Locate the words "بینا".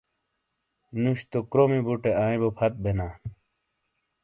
2.83-3.07